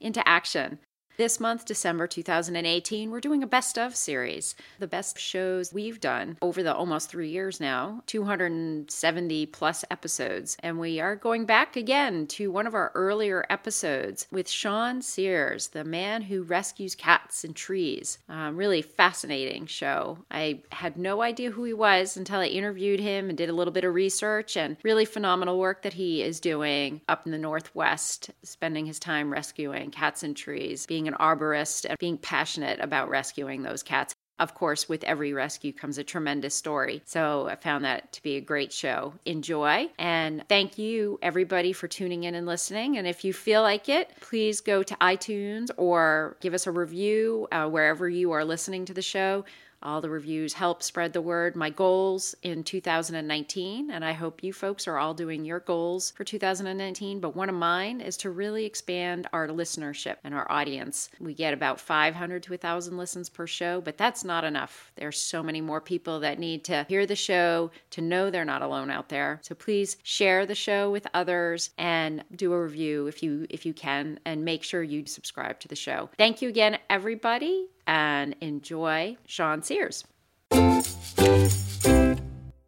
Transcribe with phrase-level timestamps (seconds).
[0.00, 0.78] into action.
[1.18, 4.54] This month, December 2018, we're doing a best of series.
[4.78, 10.56] The best shows we've done over the almost three years now, 270 plus episodes.
[10.62, 15.66] And we are going back again to one of our earlier episodes with Shaun Sears,
[15.66, 18.20] the man who rescues cats and trees.
[18.28, 20.18] Um, really fascinating show.
[20.30, 23.74] I had no idea who he was until I interviewed him and did a little
[23.74, 28.30] bit of research and really phenomenal work that he is doing up in the Northwest,
[28.44, 33.62] spending his time rescuing cats and trees, being an arborist and being passionate about rescuing
[33.62, 34.14] those cats.
[34.38, 37.02] Of course, with every rescue comes a tremendous story.
[37.04, 39.14] So I found that to be a great show.
[39.26, 39.90] Enjoy.
[39.98, 42.98] And thank you, everybody, for tuning in and listening.
[42.98, 47.48] And if you feel like it, please go to iTunes or give us a review
[47.50, 49.44] uh, wherever you are listening to the show.
[49.82, 51.54] All the reviews help spread the word.
[51.54, 56.24] My goals in 2019, and I hope you folks are all doing your goals for
[56.24, 57.20] 2019.
[57.20, 61.10] But one of mine is to really expand our listenership and our audience.
[61.20, 64.90] We get about 500 to 1,000 listens per show, but that's not enough.
[64.96, 68.62] There's so many more people that need to hear the show to know they're not
[68.62, 69.38] alone out there.
[69.42, 73.72] So please share the show with others and do a review if you if you
[73.72, 76.10] can, and make sure you subscribe to the show.
[76.18, 80.04] Thank you again, everybody and enjoy Shaun Sears.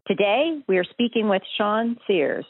[0.07, 2.45] Today, we are speaking with Shaun Sears.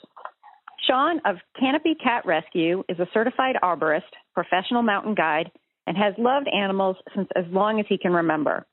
[0.88, 5.52] Shaun of Canopy Cat Rescue is a certified arborist, professional mountain guide,
[5.86, 8.66] and has loved animals since as long as he can remember.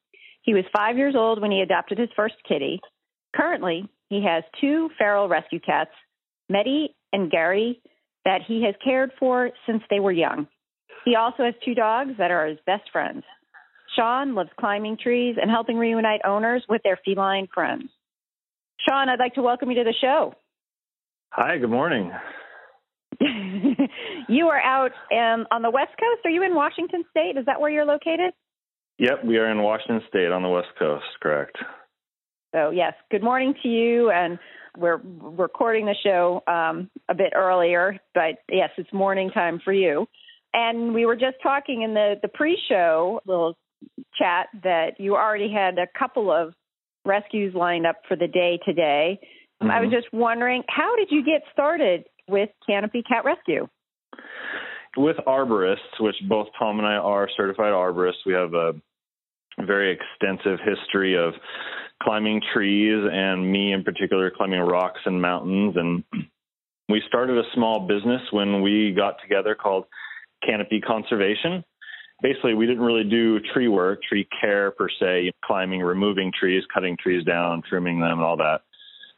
[0.42, 2.80] He was five years old when he adopted his first kitty.
[3.36, 5.91] Currently, he has two feral rescue cats,
[6.50, 7.82] Meddy and Gary,
[8.25, 10.47] that he has cared for since they were young.
[11.04, 13.25] He also has two dogs that are his best friends.
[13.98, 17.91] Shaun loves climbing trees and helping reunite owners with their feline friends.
[18.88, 20.34] Shaun, I'd like to welcome you to the show.
[21.31, 22.12] Hi, good morning.
[23.20, 26.25] you are out um, on the West Coast.
[26.25, 27.36] Are you in Washington State?
[27.36, 28.32] Is that where you're located?
[28.98, 31.59] Yep, we are in Washington State on the West Coast, correct.
[32.54, 34.10] So, yes, good morning to you.
[34.10, 34.38] And
[34.76, 40.06] we're recording the show um, a bit earlier, but yes, it's morning time for you.
[40.54, 43.56] And we were just talking in the, the pre show, little
[44.19, 46.55] chat that you already had a couple of
[47.05, 49.19] rescues lined up for the day today.
[49.62, 49.71] Mm-hmm.
[49.71, 53.69] I was just wondering, how did you get started with Canopy Cat Rescue?
[54.97, 58.72] With arborists, which both Tom and I are certified arborists, we have a
[59.65, 61.34] very extensive history of
[62.03, 66.05] climbing trees and me in particular climbing rocks and mountains and
[66.89, 69.84] we started a small business when we got together called
[70.47, 71.65] Canopy Conservation
[72.22, 76.96] basically we didn't really do tree work, tree care per se, climbing, removing trees, cutting
[76.96, 78.62] trees down, trimming them, and all that.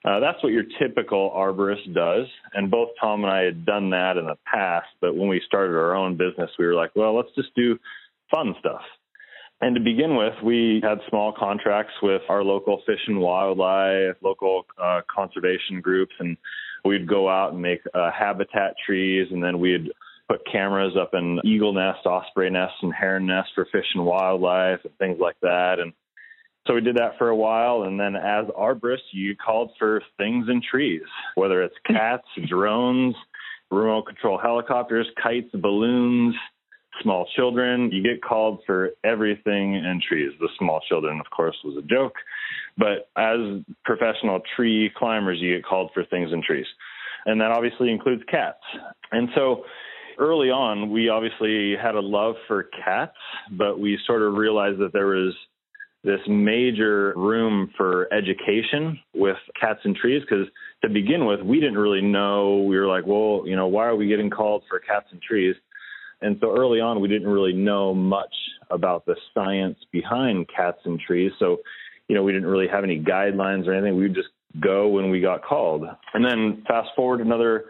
[0.02, 2.26] Uh, that's what your typical arborist does.
[2.54, 5.76] And both Tom and I had done that in the past, but when we started
[5.76, 7.78] our own business, we were like, well, let's just do
[8.30, 8.80] fun stuff.
[9.60, 14.64] And to begin with, we had small contracts with our local fish and wildlife, local
[14.82, 16.38] uh, conservation groups, and
[16.82, 19.90] we'd go out and make uh, habitat trees, and then we'd
[20.30, 24.78] put cameras up in eagle nests, osprey nests, and heron nests for fish and wildlife
[24.84, 25.80] and things like that.
[25.80, 25.92] And
[26.66, 27.82] so we did that for a while.
[27.82, 31.02] And then as arborists, you called for things in trees,
[31.34, 31.94] whether it's hmm.
[31.94, 33.16] cats, drones,
[33.72, 36.36] remote control helicopters, kites, balloons,
[37.02, 37.90] small children.
[37.90, 40.30] You get called for everything in trees.
[40.38, 42.14] The small children, of course, was a joke.
[42.78, 46.66] But as professional tree climbers, you get called for things in trees.
[47.26, 48.62] And that obviously includes cats.
[49.10, 49.64] And so
[50.20, 53.16] early on, we obviously had a love for cats,
[53.50, 55.34] but we sort of realized that there was
[56.04, 60.46] this major room for education with cats and trees because
[60.82, 62.58] to begin with, we didn't really know.
[62.58, 65.56] We were like, well, you know, why are we getting called for cats and trees?
[66.22, 68.34] And so early on, we didn't really know much
[68.70, 71.32] about the science behind cats and trees.
[71.38, 71.58] So,
[72.08, 73.96] you know, we didn't really have any guidelines or anything.
[73.96, 74.28] We would just
[74.58, 75.84] go when we got called.
[76.14, 77.66] And then fast forward another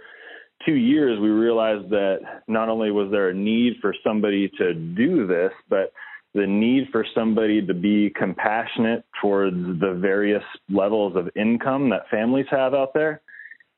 [0.64, 5.26] two years, we realized that not only was there a need for somebody to do
[5.26, 5.92] this, but
[6.34, 12.46] the need for somebody to be compassionate towards the various levels of income that families
[12.50, 13.20] have out there.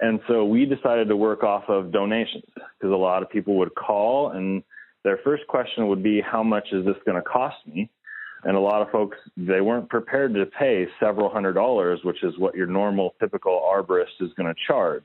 [0.00, 3.74] And so we decided to work off of donations because a lot of people would
[3.74, 4.62] call and
[5.04, 7.88] their first question would be, How much is this going to cost me?
[8.44, 12.36] And a lot of folks, they weren't prepared to pay several hundred dollars, which is
[12.38, 15.04] what your normal typical arborist is going to charge.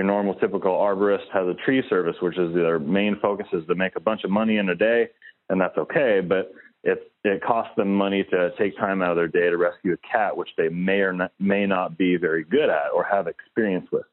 [0.00, 3.74] Your normal typical arborist has a tree service, which is their main focus is to
[3.74, 5.10] make a bunch of money in a day,
[5.50, 6.22] and that's okay.
[6.26, 6.52] But
[6.82, 9.98] it it costs them money to take time out of their day to rescue a
[9.98, 13.88] cat, which they may or not, may not be very good at or have experience
[13.92, 14.06] with.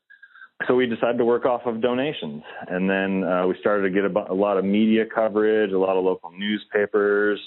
[0.68, 4.04] So we decided to work off of donations, and then uh, we started to get
[4.04, 7.40] a, a lot of media coverage, a lot of local newspapers,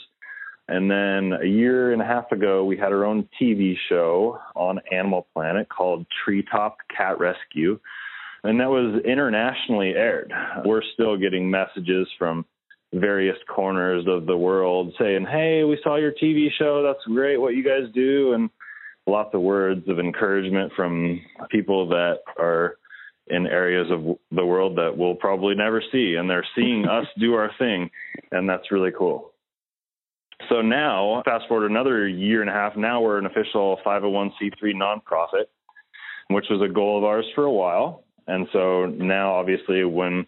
[0.66, 4.80] and then a year and a half ago, we had our own TV show on
[4.90, 7.78] Animal Planet called Treetop Cat Rescue.
[8.42, 10.32] And that was internationally aired.
[10.64, 12.46] We're still getting messages from
[12.92, 16.82] various corners of the world saying, Hey, we saw your TV show.
[16.82, 18.32] That's great what you guys do.
[18.32, 18.50] And
[19.06, 21.20] lots of words of encouragement from
[21.50, 22.76] people that are
[23.28, 26.16] in areas of the world that we'll probably never see.
[26.18, 27.90] And they're seeing us do our thing.
[28.32, 29.32] And that's really cool.
[30.48, 35.44] So now, fast forward another year and a half, now we're an official 501c3 nonprofit,
[36.28, 38.04] which was a goal of ours for a while.
[38.30, 40.24] And so now, obviously, when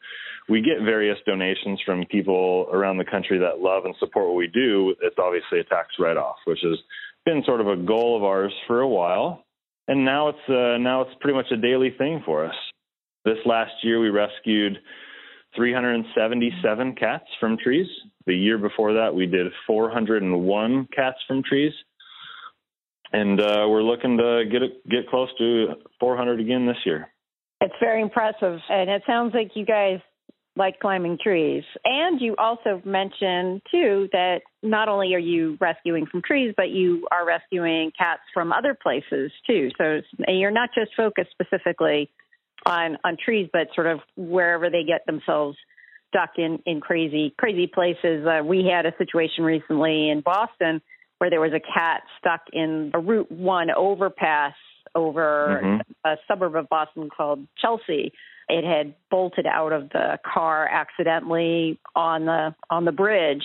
[0.48, 4.48] we get various donations from people around the country that love and support what we
[4.48, 6.78] do, it's obviously a tax write off, which has
[7.24, 9.44] been sort of a goal of ours for a while.
[9.86, 12.54] And now it's uh, now it's pretty much a daily thing for us.
[13.24, 14.78] This last year, we rescued
[15.54, 17.86] 377 cats from trees.
[18.26, 21.72] The year before that, we did 401 cats from trees,
[23.12, 27.11] and uh, we're looking to get get close to 400 again this year.
[27.62, 30.00] It's very impressive, and it sounds like you guys
[30.56, 31.62] like climbing trees.
[31.84, 37.06] And you also mentioned too that not only are you rescuing from trees, but you
[37.12, 39.70] are rescuing cats from other places too.
[39.78, 42.10] So you're not just focused specifically
[42.66, 45.56] on on trees, but sort of wherever they get themselves
[46.08, 48.26] stuck in in crazy crazy places.
[48.26, 50.82] Uh, we had a situation recently in Boston
[51.18, 54.54] where there was a cat stuck in a Route One overpass
[54.94, 56.08] over mm-hmm.
[56.08, 58.12] a suburb of Boston called Chelsea.
[58.48, 63.44] It had bolted out of the car accidentally on the on the bridge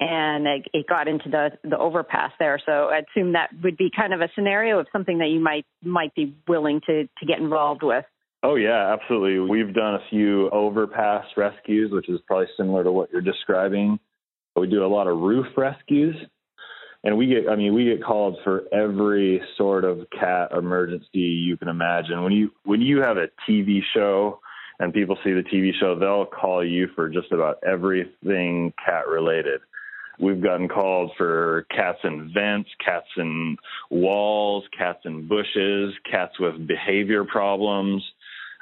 [0.00, 2.60] and it, it got into the the overpass there.
[2.64, 5.66] So I assume that would be kind of a scenario of something that you might
[5.82, 8.04] might be willing to to get involved with.
[8.42, 9.38] Oh yeah, absolutely.
[9.48, 13.98] We've done a few overpass rescues, which is probably similar to what you're describing.
[14.56, 16.14] We do a lot of roof rescues,
[17.04, 21.56] and we get I mean we get called for every sort of cat emergency you
[21.56, 22.22] can imagine.
[22.22, 24.40] When you when you have a TV show
[24.80, 29.60] and people see the TV show, they'll call you for just about everything cat related.
[30.18, 33.56] We've gotten calls for cats in vents, cats in
[33.90, 38.02] walls, cats in bushes, cats with behavior problems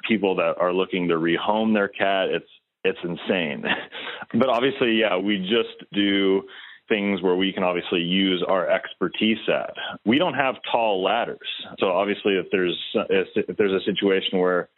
[0.07, 2.29] people that are looking to rehome their cat.
[2.29, 2.49] It's
[2.85, 3.65] it's insane.
[4.35, 6.43] but obviously, yeah, we just do
[6.89, 9.75] things where we can obviously use our expertise at.
[10.05, 11.39] We don't have tall ladders.
[11.79, 14.69] So obviously if there's if there's a situation where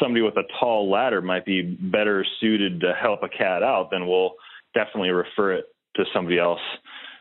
[0.00, 4.06] somebody with a tall ladder might be better suited to help a cat out, then
[4.06, 4.34] we'll
[4.74, 5.66] definitely refer it
[5.96, 6.60] to somebody else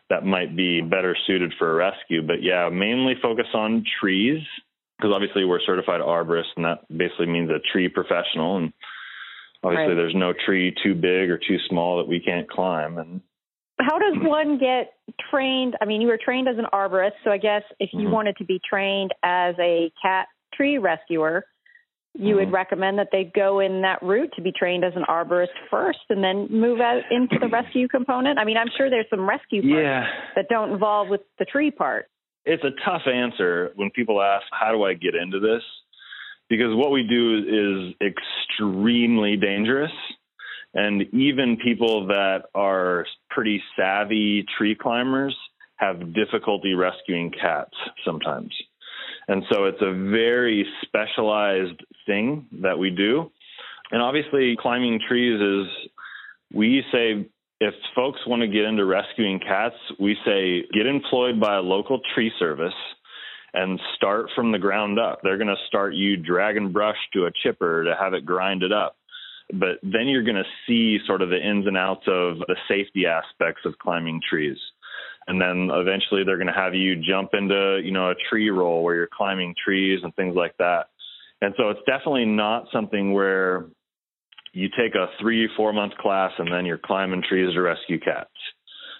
[0.09, 2.21] that might be better suited for a rescue.
[2.25, 4.41] But yeah, mainly focus on trees
[4.97, 8.57] because obviously we're certified arborists, and that basically means a tree professional.
[8.57, 8.73] And
[9.63, 9.95] obviously, right.
[9.95, 12.97] there's no tree too big or too small that we can't climb.
[12.97, 13.21] And
[13.81, 14.93] how does one get
[15.29, 15.75] trained?
[15.81, 18.11] I mean, you were trained as an arborist, so I guess if you mm-hmm.
[18.11, 21.45] wanted to be trained as a cat tree rescuer,
[22.13, 22.35] you mm-hmm.
[22.35, 25.99] would recommend that they go in that route to be trained as an arborist first
[26.09, 28.37] and then move out into the rescue component?
[28.37, 30.07] I mean, I'm sure there's some rescue parts yeah.
[30.35, 32.07] that don't involve with the tree part.
[32.43, 35.61] It's a tough answer when people ask, How do I get into this?
[36.49, 39.91] Because what we do is extremely dangerous.
[40.73, 45.35] And even people that are pretty savvy tree climbers
[45.75, 47.75] have difficulty rescuing cats
[48.05, 48.53] sometimes.
[49.27, 53.31] And so it's a very specialized thing that we do.
[53.91, 55.89] And obviously, climbing trees is,
[56.53, 57.27] we say
[57.59, 61.99] if folks want to get into rescuing cats, we say get employed by a local
[62.13, 62.73] tree service
[63.53, 65.19] and start from the ground up.
[65.23, 68.71] They're going to start you dragging brush to a chipper to have it grind it
[68.71, 68.95] up.
[69.53, 73.05] But then you're going to see sort of the ins and outs of the safety
[73.05, 74.57] aspects of climbing trees.
[75.27, 78.83] And then eventually they're going to have you jump into, you know, a tree role
[78.83, 80.87] where you're climbing trees and things like that.
[81.41, 83.65] And so it's definitely not something where
[84.53, 88.29] you take a three, four month class and then you're climbing trees to rescue cats,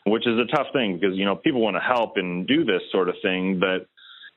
[0.05, 2.81] which is a tough thing because, you know, people want to help and do this
[2.91, 3.87] sort of thing, but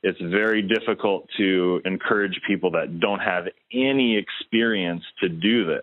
[0.03, 5.81] it's very difficult to encourage people that don't have any experience to do this.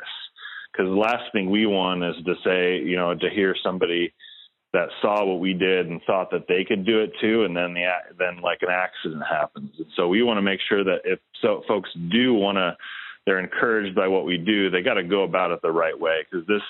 [0.72, 4.14] Because the last thing we want is to say, you know, to hear somebody
[4.74, 7.74] that saw what we did and thought that they could do it too, and then
[7.74, 7.86] the
[8.18, 9.72] then like an accident happens.
[9.78, 12.78] And so we want to make sure that if so folks do want to,
[13.26, 14.70] they're encouraged by what we do.
[14.70, 16.62] They got to go about it the right way because this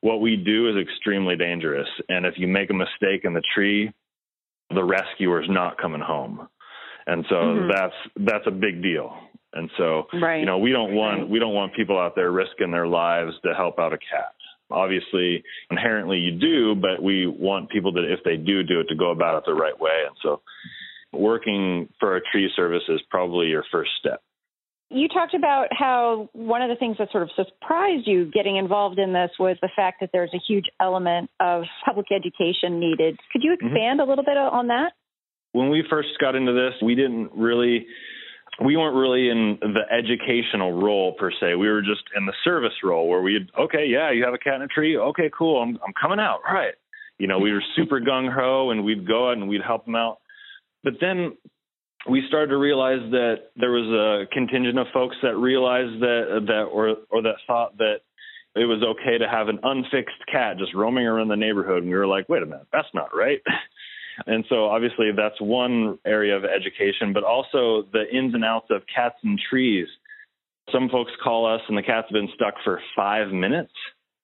[0.00, 1.88] what we do is extremely dangerous.
[2.08, 3.92] And if you make a mistake in the tree,
[4.70, 6.48] the rescuer is not coming home.
[7.06, 7.68] And so mm-hmm.
[7.68, 9.16] that's that's a big deal.
[9.52, 10.40] And so right.
[10.40, 13.54] you know, we don't want we don't want people out there risking their lives to
[13.54, 14.34] help out a cat.
[14.70, 18.94] Obviously, inherently you do, but we want people that if they do do it to
[18.94, 20.04] go about it the right way.
[20.06, 20.42] And so
[21.12, 24.22] working for a tree service is probably your first step.
[24.92, 28.98] You talked about how one of the things that sort of surprised you getting involved
[28.98, 33.18] in this was the fact that there's a huge element of public education needed.
[33.32, 33.66] Could you mm-hmm.
[33.66, 34.08] expand mm-hmm.
[34.08, 34.92] a little bit on that?
[35.52, 37.86] When we first got into this, we didn't really
[38.64, 41.54] we weren't really in the educational role per se.
[41.54, 44.56] We were just in the service role where we'd okay, yeah, you have a cat
[44.56, 44.96] in a tree.
[44.96, 45.62] Okay, cool.
[45.62, 46.40] I'm I'm coming out.
[46.44, 46.74] Right.
[47.18, 49.94] You know, we were super gung ho and we'd go out and we'd help them
[49.94, 50.20] out.
[50.82, 51.36] But then
[52.08, 56.62] we started to realize that there was a contingent of folks that realized that that
[56.64, 58.00] or or that thought that
[58.56, 61.96] it was okay to have an unfixed cat just roaming around the neighborhood and we
[61.96, 63.40] were like wait a minute that's not right
[64.26, 68.82] and so obviously that's one area of education but also the ins and outs of
[68.94, 69.86] cats and trees.
[70.72, 73.72] Some folks call us and the cat's been stuck for five minutes.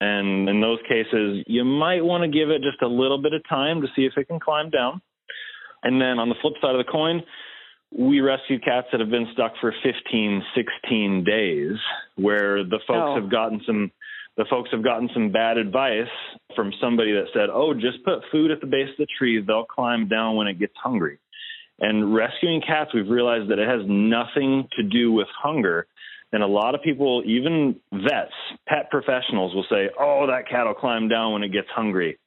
[0.01, 3.43] And in those cases you might want to give it just a little bit of
[3.49, 5.01] time to see if it can climb down.
[5.83, 7.23] And then on the flip side of the coin
[7.97, 11.77] we rescue cats that have been stuck for 15, 16 days,
[12.17, 13.21] where the folks oh.
[13.21, 13.91] have gotten some
[14.37, 16.09] the folks have gotten some bad advice
[16.55, 19.65] from somebody that said, "Oh, just put food at the base of the tree; they'll
[19.65, 21.19] climb down when it gets hungry."
[21.81, 25.87] And rescuing cats, we've realized that it has nothing to do with hunger.
[26.33, 28.33] And a lot of people, even vets,
[28.67, 32.19] pet professionals, will say, "Oh, that cat will climb down when it gets hungry."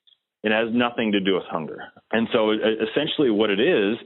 [0.44, 1.92] It has nothing to do with hunger.
[2.12, 3.98] And so, essentially, what it is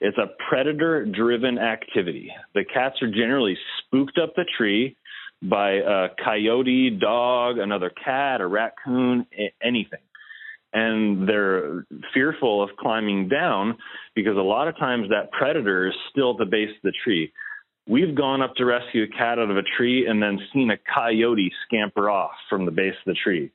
[0.00, 2.32] it's a predator driven activity.
[2.54, 4.96] The cats are generally spooked up the tree
[5.42, 9.26] by a coyote, dog, another cat, a raccoon,
[9.62, 10.00] anything.
[10.72, 13.76] And they're fearful of climbing down
[14.14, 17.32] because a lot of times that predator is still at the base of the tree.
[17.88, 20.76] We've gone up to rescue a cat out of a tree and then seen a
[20.94, 23.50] coyote scamper off from the base of the tree.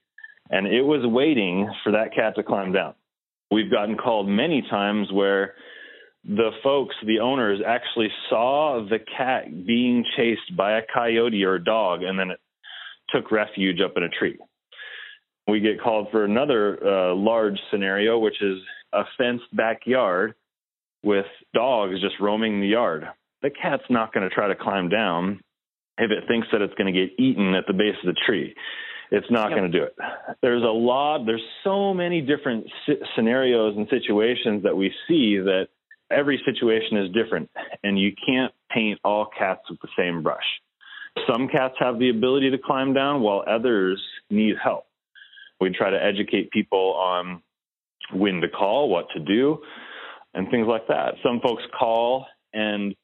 [0.50, 2.96] And it was waiting for that cat to climb down.
[3.50, 5.54] We've gotten called many times where
[6.28, 11.64] the folks, the owners, actually saw the cat being chased by a coyote or a
[11.64, 12.40] dog, and then it
[13.10, 14.38] took refuge up in a tree.
[15.48, 18.58] We get called for another uh, large scenario, which is
[18.94, 20.34] a fenced backyard
[21.04, 23.08] with dogs just roaming the yard.
[23.44, 25.40] The cat's not going to try to climb down
[26.00, 28.56] if it thinks that it's going to get eaten at the base of the tree.
[29.12, 29.60] It's not yep.
[29.60, 29.96] going to do it.
[30.42, 32.66] There's a lot, there's so many different
[33.16, 35.68] scenarios and situations that we see that
[36.12, 37.50] every situation is different,
[37.84, 40.44] and you can't paint all cats with the same brush.
[41.32, 44.86] Some cats have the ability to climb down, while others need help.
[45.60, 47.42] We try to educate people on
[48.14, 49.60] when to call, what to do,
[50.34, 51.16] and things like that.
[51.24, 52.96] Some folks call and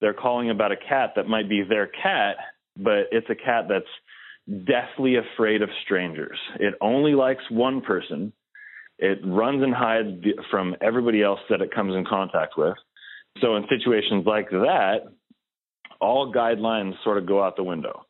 [0.00, 2.36] they're calling about a cat that might be their cat,
[2.76, 6.38] but it's a cat that's deathly afraid of strangers.
[6.58, 8.32] It only likes one person
[8.98, 12.74] it runs and hides from everybody else that it comes in contact with.
[13.40, 15.02] So in situations like that,
[16.00, 18.04] all guidelines sort of go out the window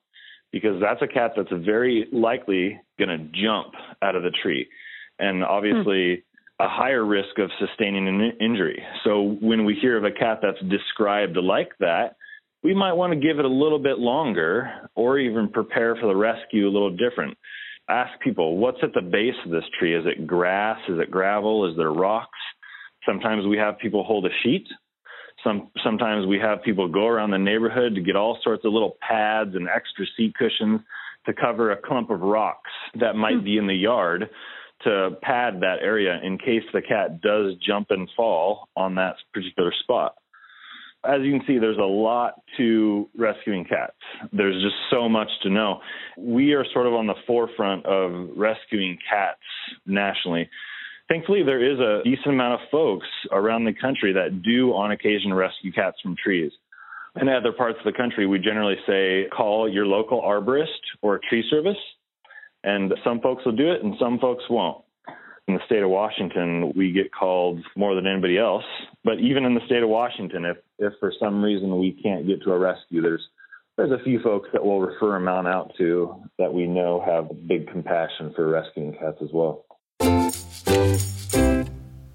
[0.52, 4.66] because that's a cat that's very likely going to jump out of the tree
[5.18, 6.64] and obviously hmm.
[6.64, 8.82] a higher risk of sustaining an injury.
[9.04, 12.16] So when we hear of a cat that's described like that,
[12.62, 16.16] we might want to give it a little bit longer or even prepare for the
[16.16, 17.36] rescue a little different
[17.88, 19.94] ask people what's at the base of this tree.
[19.94, 20.78] Is it grass?
[20.88, 21.68] Is it gravel?
[21.70, 22.38] Is there rocks?
[23.06, 24.66] Sometimes we have people hold a sheet.
[25.44, 28.96] Some sometimes we have people go around the neighborhood to get all sorts of little
[29.00, 30.80] pads and extra seat cushions
[31.26, 33.44] to cover a clump of rocks that might hmm.
[33.44, 34.28] be in the yard
[34.82, 39.72] to pad that area in case the cat does jump and fall on that particular
[39.82, 40.14] spot
[41.04, 43.96] as you can see, there's a lot to rescuing cats.
[44.32, 45.80] There's just so much to know.
[46.16, 49.40] We are sort of on the forefront of rescuing cats
[49.86, 50.48] nationally.
[51.08, 55.32] Thankfully, there is a decent amount of folks around the country that do, on occasion,
[55.32, 56.52] rescue cats from trees.
[57.20, 60.66] In other parts of the country, we generally say call your local arborist
[61.00, 61.78] or tree service,
[62.64, 64.84] and some folks will do it and some folks won't
[65.48, 68.64] in the state of Washington, we get called more than anybody else.
[69.02, 72.42] But even in the state of Washington, if if for some reason we can't get
[72.42, 73.26] to a rescue, there's
[73.76, 77.48] there's a few folks that we'll refer a on out to that we know have
[77.48, 79.64] big compassion for rescuing cats as well.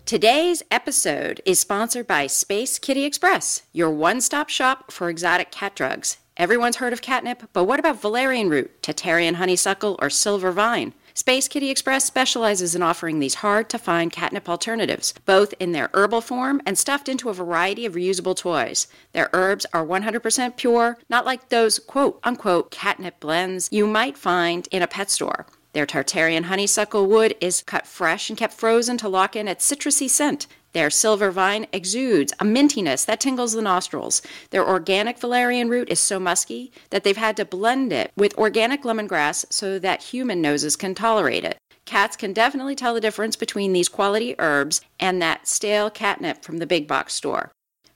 [0.06, 5.74] Today's episode is sponsored by Space Kitty Express, your one stop shop for exotic cat
[5.76, 6.18] drugs.
[6.38, 10.94] Everyone's heard of catnip, but what about valerian root, Tatarian honeysuckle, or silver vine?
[11.16, 15.92] Space Kitty Express specializes in offering these hard to find catnip alternatives, both in their
[15.94, 18.88] herbal form and stuffed into a variety of reusable toys.
[19.12, 24.68] Their herbs are 100% pure, not like those quote unquote catnip blends you might find
[24.72, 25.46] in a pet store.
[25.74, 30.10] Their Tartarian honeysuckle wood is cut fresh and kept frozen to lock in its citrusy
[30.10, 30.48] scent.
[30.74, 34.22] Their silver vine exudes a mintiness that tingles the nostrils.
[34.50, 38.84] Their organic valerian root is so musky that they've had to blend it with organic
[38.84, 41.58] lemongrass so that human noses can tolerate it.
[41.86, 46.58] Cats can definitely tell the difference between these quality herbs and that stale catnip from
[46.58, 47.52] the big box store.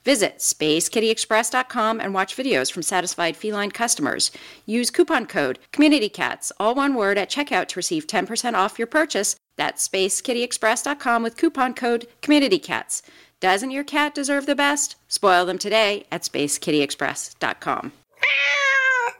[0.08, 4.30] Visit SpaceKittyExpress.com and watch videos from satisfied feline customers.
[4.64, 9.36] Use coupon code CommunityCats, all one word, at checkout to receive 10% off your purchase.
[9.56, 13.02] That's SpaceKittyExpress.com with coupon code CommunityCats.
[13.40, 14.96] Doesn't your cat deserve the best?
[15.08, 17.92] Spoil them today at SpaceKittyExpress.com.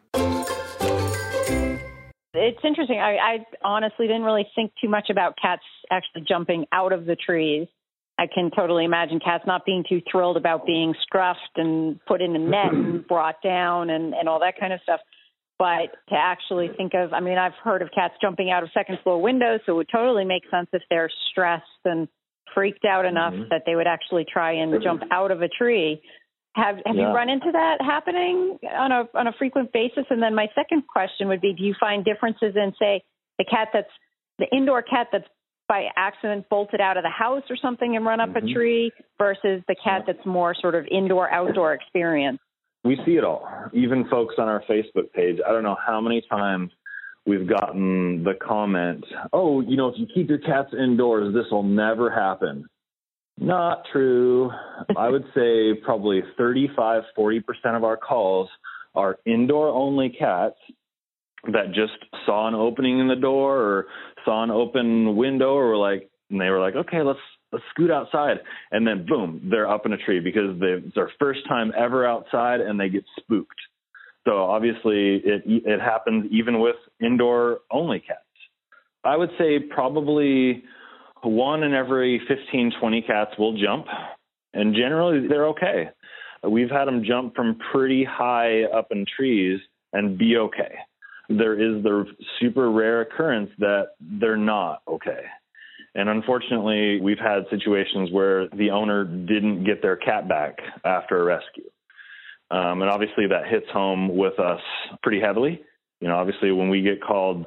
[2.34, 3.00] It's interesting.
[3.00, 5.62] I, I honestly didn't really think too much about cats
[5.92, 7.68] actually jumping out of the trees.
[8.18, 12.36] I can totally imagine cats not being too thrilled about being scruffed and put in
[12.36, 15.00] a net and brought down and, and all that kind of stuff.
[15.60, 19.00] But to actually think of, I mean, I've heard of cats jumping out of second
[19.04, 22.08] floor windows, so it would totally make sense if they're stressed and
[22.54, 23.50] freaked out enough mm-hmm.
[23.50, 26.02] that they would actually try and jump out of a tree.
[26.56, 27.10] Have have yeah.
[27.10, 30.06] you run into that happening on a on a frequent basis?
[30.10, 33.04] And then my second question would be: Do you find differences in, say,
[33.40, 33.90] the cat that's
[34.38, 35.28] the indoor cat that's
[35.68, 38.48] by accident bolted out of the house or something and run up mm-hmm.
[38.48, 42.40] a tree versus the cat that's more sort of indoor outdoor experience?
[42.84, 43.48] We see it all.
[43.74, 45.38] Even folks on our Facebook page.
[45.48, 46.70] I don't know how many times
[47.26, 51.64] we've gotten the comment, "Oh, you know, if you keep your cats indoors, this will
[51.64, 52.68] never happen."
[53.38, 54.52] Not true.
[54.96, 57.42] I would say probably 35, 40%
[57.76, 58.50] of our calls
[58.96, 60.58] are indoor only cats
[61.52, 61.94] that just
[62.26, 63.86] saw an opening in the door or
[64.24, 67.20] saw an open window or were like, and they were like, okay, let's,
[67.52, 68.38] let's scoot outside.
[68.72, 72.62] And then boom, they're up in a tree because it's their first time ever outside
[72.62, 73.60] and they get spooked.
[74.26, 78.20] So obviously it, it happens even with indoor only cats.
[79.04, 80.64] I would say probably
[81.24, 83.88] one in every 15, 20 cats will jump,
[84.54, 85.90] and generally they're okay.
[86.48, 89.60] We've had them jump from pretty high up in trees
[89.94, 90.76] and be okay.
[91.30, 92.06] There is the
[92.40, 95.24] super rare occurrence that they're not okay.
[95.96, 101.24] And unfortunately, we've had situations where the owner didn't get their cat back after a
[101.24, 101.70] rescue.
[102.52, 104.62] Um, and obviously, that hits home with us
[105.02, 105.62] pretty heavily.
[106.02, 107.46] You know, obviously, when we get called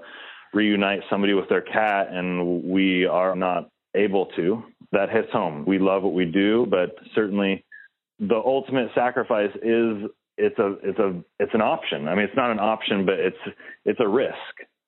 [0.56, 5.64] reunite somebody with their cat and we are not able to, that hits home.
[5.66, 7.64] We love what we do, but certainly
[8.18, 12.08] the ultimate sacrifice is it's a it's a it's an option.
[12.08, 13.36] I mean, it's not an option, but it's
[13.84, 14.34] it's a risk.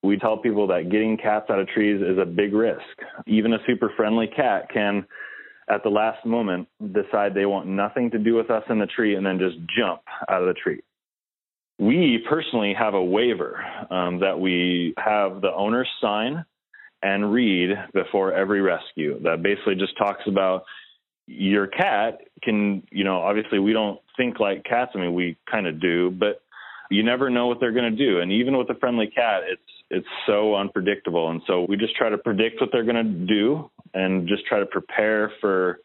[0.01, 2.79] We tell people that getting cats out of trees is a big risk.
[3.27, 5.05] Even a super friendly cat can
[5.69, 9.15] at the last moment decide they want nothing to do with us in the tree
[9.15, 10.81] and then just jump out of the tree.
[11.79, 16.45] We personally have a waiver um, that we have the owner sign
[17.01, 20.63] and read before every rescue that basically just talks about
[21.25, 24.91] your cat can, you know, obviously we don't think like cats.
[24.95, 26.41] I mean, we kind of do, but
[26.89, 28.19] you never know what they're going to do.
[28.19, 29.61] And even with a friendly cat, it's
[29.91, 31.29] it's so unpredictable.
[31.29, 34.59] And so we just try to predict what they're going to do and just try
[34.59, 35.79] to prepare for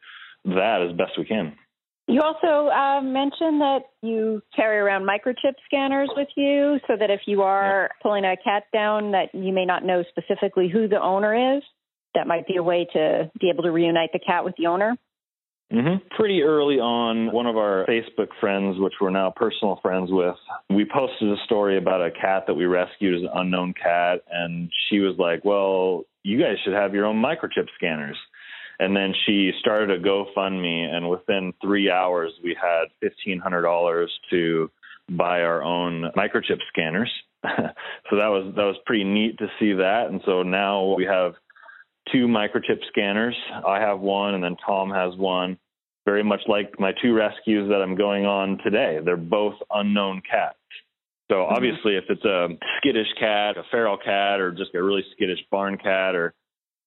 [0.44, 1.56] that as best we can.
[2.06, 7.22] You also uh, mentioned that you carry around microchip scanners with you so that if
[7.26, 8.02] you are yeah.
[8.02, 11.62] pulling a cat down that you may not know specifically who the owner is,
[12.14, 14.96] that might be a way to be able to reunite the cat with the owner.
[15.72, 16.06] Mm-hmm.
[16.14, 20.36] Pretty early on, one of our Facebook friends, which we're now personal friends with,
[20.68, 24.20] we posted a story about a cat that we rescued as an unknown cat.
[24.30, 28.16] And she was like, Well, you guys should have your own microchip scanners.
[28.78, 34.12] And then she started a GoFundMe, and within three hours, we had fifteen hundred dollars
[34.30, 34.70] to
[35.08, 37.10] buy our own microchip scanners.
[37.44, 40.06] so that was that was pretty neat to see that.
[40.08, 41.34] And so now we have
[42.12, 43.36] two microchip scanners.
[43.66, 45.58] I have one, and then Tom has one.
[46.04, 48.98] Very much like my two rescues that I'm going on today.
[49.02, 50.58] They're both unknown cats.
[51.30, 51.54] So mm-hmm.
[51.54, 55.78] obviously, if it's a skittish cat, a feral cat, or just a really skittish barn
[55.78, 56.34] cat, or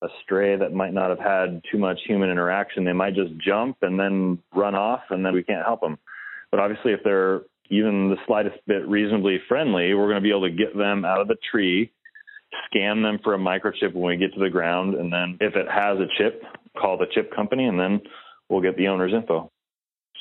[0.03, 3.77] a stray that might not have had too much human interaction, they might just jump
[3.81, 5.97] and then run off, and then we can't help them.
[6.51, 10.47] But obviously, if they're even the slightest bit reasonably friendly, we're going to be able
[10.47, 11.91] to get them out of the tree,
[12.67, 15.67] scan them for a microchip when we get to the ground, and then if it
[15.67, 16.43] has a chip,
[16.79, 17.99] call the chip company, and then
[18.49, 19.51] we'll get the owner's info.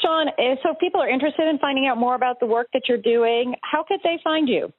[0.03, 2.83] Shaun, eh, so if people are interested in finding out more about the work that
[2.89, 4.73] you're doing, how could they find you?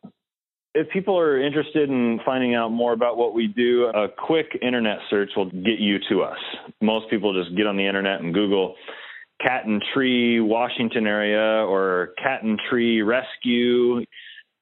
[0.80, 5.00] If people are interested in finding out more about what we do, a quick internet
[5.10, 6.38] search will get you to us.
[6.84, 8.76] Most people just get on the internet and Google
[9.42, 14.06] cat and tree Washington area or cat and tree rescue.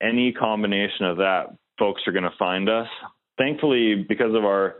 [0.01, 1.47] Any combination of that,
[1.77, 2.87] folks are going to find us.
[3.37, 4.75] Thankfully, because of our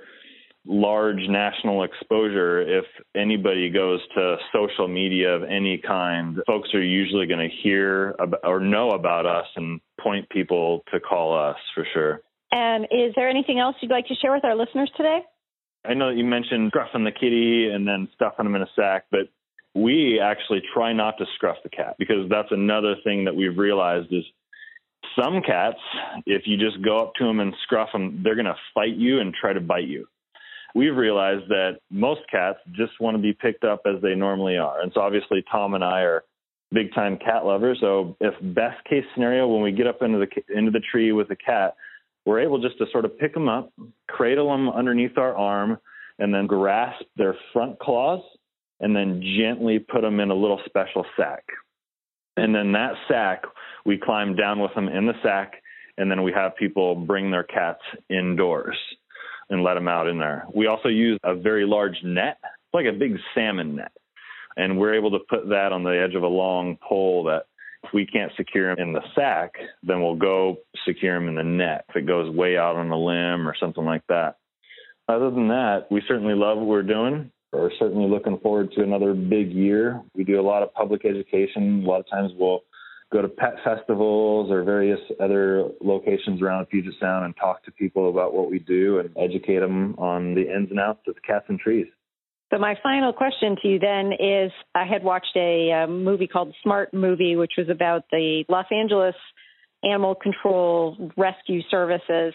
[0.65, 7.27] large national exposure, if anybody goes to social media of any kind, folks are usually
[7.27, 11.85] going to hear about, or know about us and point people to call us for
[11.93, 12.21] sure.
[12.51, 15.19] And is there anything else you'd like to share with our listeners today?
[15.83, 19.05] I know that you mentioned scruffing the kitty and then stuffing them in a sack,
[19.11, 19.27] but
[19.73, 24.11] we actually try not to scruff the cat because that's another thing that we've realized
[24.11, 24.23] is
[25.19, 25.77] some cats,
[26.25, 29.19] if you just go up to them and scruff them, they're going to fight you
[29.19, 30.07] and try to bite you
[30.75, 34.81] we've realized that most cats just want to be picked up as they normally are.
[34.81, 36.23] And so obviously Tom and I are
[36.75, 37.79] big time cat lovers.
[37.81, 41.31] So if best case scenario, when we get up into the into the tree with
[41.31, 41.75] a cat,
[42.25, 43.71] we're able just to sort of pick them up,
[44.07, 45.79] cradle them underneath our arm,
[46.19, 48.21] and then grasp their front claws,
[48.79, 51.43] and then gently put them in a little special sack.
[52.37, 53.43] And then that sack,
[53.85, 55.53] we climb down with them in the sack,
[55.97, 58.77] and then we have people bring their cats indoors
[59.49, 60.45] and let them out in there.
[60.53, 62.37] We also use a very large net,
[62.73, 63.91] like a big salmon net.
[64.57, 67.47] And we're able to put that on the edge of a long pole that
[67.83, 71.43] if we can't secure them in the sack, then we'll go secure them in the
[71.43, 74.37] net if it goes way out on a limb or something like that.
[75.07, 77.31] Other than that, we certainly love what we're doing.
[77.53, 80.01] We're certainly looking forward to another big year.
[80.15, 81.83] We do a lot of public education.
[81.85, 82.61] A lot of times we'll
[83.13, 88.09] go to pet festivals or various other locations around Puget Sound and talk to people
[88.09, 91.59] about what we do and educate them on the ins and outs of cats and
[91.59, 91.87] trees.
[92.53, 96.53] So my final question to you then is: I had watched a, a movie called
[96.63, 99.15] Smart Movie, which was about the Los Angeles
[99.83, 102.33] Animal Control Rescue Services.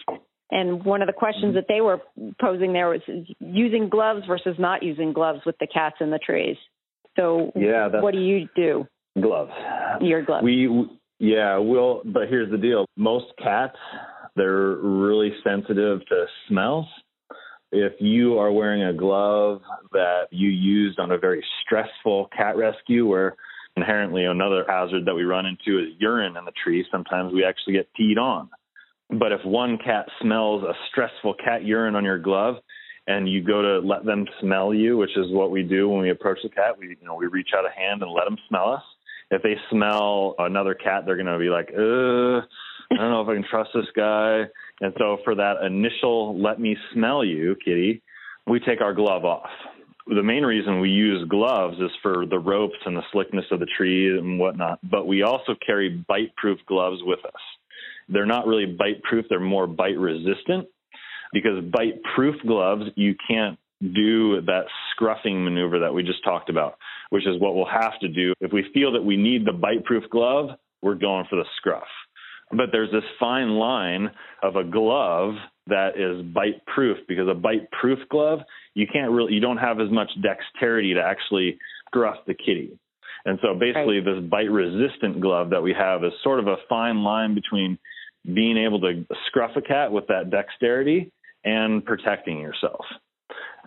[0.50, 1.56] And one of the questions mm-hmm.
[1.56, 2.00] that they were
[2.40, 3.00] posing there was
[3.38, 6.56] using gloves versus not using gloves with the cats in the trees.
[7.16, 8.86] So, yeah, what do you do?
[9.20, 9.52] Gloves.
[10.00, 10.44] Your gloves.
[10.44, 12.86] We yeah, we'll but here's the deal.
[12.96, 13.76] Most cats
[14.36, 16.86] they're really sensitive to smells.
[17.72, 23.06] If you are wearing a glove that you used on a very stressful cat rescue
[23.06, 23.36] where
[23.76, 27.74] inherently another hazard that we run into is urine in the tree, sometimes we actually
[27.74, 28.50] get peed on.
[29.08, 32.56] But if one cat smells a stressful cat urine on your glove,
[33.06, 36.10] and you go to let them smell you, which is what we do when we
[36.10, 36.78] approach the cat.
[36.78, 38.82] We you know we reach out a hand and let them smell us
[39.30, 42.42] if they smell another cat, they're going to be like, Ugh,
[42.92, 44.44] I don't know if I can trust this guy.
[44.80, 48.02] And so for that initial let me smell you, kitty,
[48.46, 49.50] we take our glove off.
[50.06, 53.66] The main reason we use gloves is for the ropes and the slickness of the
[53.76, 57.40] tree and whatnot, but we also carry bite proof gloves with us.
[58.08, 60.66] They're not really bite proof, they're more bite resistant
[61.32, 66.74] because bite proof gloves, you can't do that scruffing maneuver that we just talked about
[67.10, 68.32] which is what we'll have to do.
[68.40, 70.50] If we feel that we need the bite proof glove,
[70.80, 71.82] we're going for the scruff.
[72.50, 74.10] But there's this fine line
[74.42, 75.34] of a glove
[75.68, 78.40] that is bite proof because a bite proof glove,
[78.74, 82.78] you can't really, you don't have as much dexterity to actually scruff the kitty.
[83.24, 84.04] And so basically, right.
[84.04, 87.78] this bite resistant glove that we have is sort of a fine line between
[88.24, 91.12] being able to scruff a cat with that dexterity
[91.44, 92.84] and protecting yourself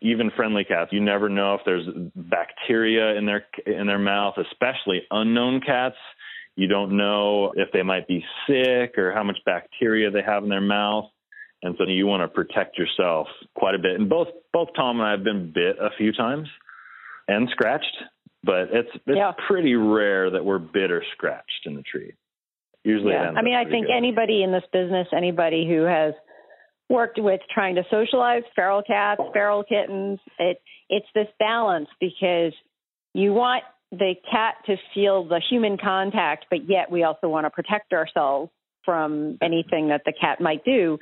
[0.04, 5.02] even friendly cats, you never know if there's bacteria in their in their mouth, especially
[5.10, 5.96] unknown cats.
[6.55, 10.49] You don't know if they might be sick or how much bacteria they have in
[10.49, 11.05] their mouth.
[11.63, 13.99] And so you want to protect yourself quite a bit.
[13.99, 16.47] And both both Tom and I have been bit a few times
[17.27, 17.95] and scratched,
[18.43, 19.31] but it's it's yeah.
[19.47, 22.13] pretty rare that we're bit or scratched in the tree.
[22.83, 23.31] Usually, yeah.
[23.35, 23.95] I mean, I think good.
[23.95, 26.13] anybody in this business, anybody who has
[26.89, 30.19] worked with trying to socialize feral cats, feral kittens.
[30.37, 32.53] It it's this balance because
[33.13, 33.63] you want
[33.97, 38.51] the cat to feel the human contact, but yet we also want to protect ourselves
[38.84, 40.97] from anything that the cat might do.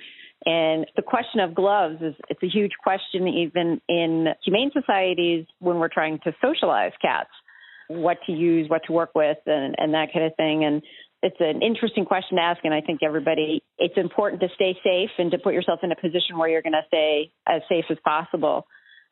[0.46, 5.78] And the question of gloves is it's a huge question even in humane societies when
[5.78, 7.30] we're trying to socialize cats,
[7.88, 10.66] what to use, what to work with and, and that kind of thing.
[10.66, 10.82] And
[11.24, 15.12] it's an interesting question to ask and I think everybody it's important to stay safe
[15.18, 18.66] and to put yourself in a position where you're gonna stay as safe as possible.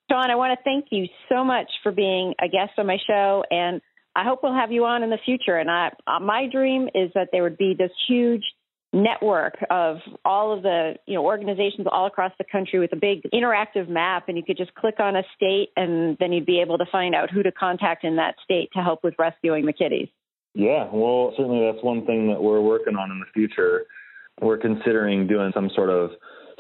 [0.10, 3.44] Shaun, I want to thank you so much for being a guest on my show
[3.52, 3.82] and
[4.16, 5.58] I hope we'll have you on in the future.
[5.58, 8.44] And I, uh, my dream is that there would be this huge
[8.92, 13.22] network of all of the you know organizations all across the country with a big
[13.32, 16.76] interactive map and you could just click on a state and then you'd be able
[16.76, 20.08] to find out who to contact in that state to help with rescuing the kitties
[20.56, 23.86] yeah well certainly that's one thing that we're working on in the future.
[24.42, 26.12] We're considering doing some sort of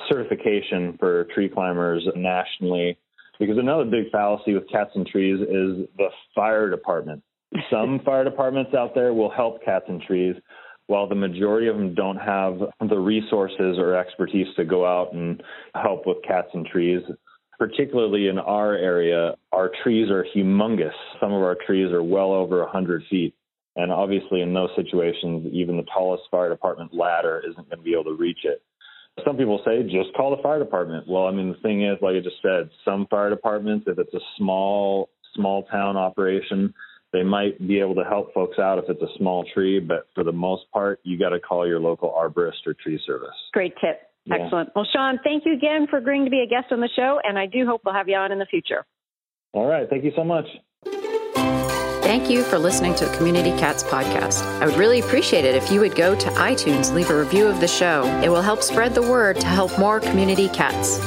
[0.07, 2.97] certification for tree climbers nationally
[3.39, 7.23] because another big fallacy with cats and trees is the fire department
[7.71, 10.36] some fire departments out there will help cats and trees
[10.88, 15.41] while the majority of them don't have the resources or expertise to go out and
[15.75, 17.02] help with cats and trees,
[17.60, 20.95] particularly in our area, our trees are humongous.
[21.19, 23.36] Some of our trees are well over 100 feet.
[23.75, 27.93] And obviously, in those situations, even the tallest fire department ladder isn't going to be
[27.93, 28.63] able to reach it.
[29.25, 31.05] Some people say just call the fire department.
[31.08, 34.13] Well, I mean, the thing is, like I just said, some fire departments, if it's
[34.13, 36.73] a small, small town operation,
[37.12, 40.23] they might be able to help folks out if it's a small tree, but for
[40.23, 43.36] the most part, you got to call your local arborist or tree service.
[43.53, 44.01] Great tip.
[44.25, 44.36] Yeah.
[44.36, 44.69] Excellent.
[44.75, 47.39] Well, Shaun, thank you again for agreeing to be a guest on the show, and
[47.39, 48.86] I do hope we'll have you on in the future.
[49.53, 49.89] All right.
[49.89, 50.45] Thank you so much.
[52.10, 54.41] Thank you for listening to Community Cats podcast.
[54.60, 57.60] I would really appreciate it if you would go to iTunes, leave a review of
[57.60, 58.04] the show.
[58.24, 60.98] It will help spread the word to help more community cats.